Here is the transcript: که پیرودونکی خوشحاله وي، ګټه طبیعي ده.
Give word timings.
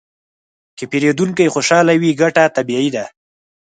که 0.77 0.83
پیرودونکی 0.91 1.53
خوشحاله 1.53 1.93
وي، 2.01 2.11
ګټه 2.21 2.43
طبیعي 2.55 2.89
ده. 2.95 3.05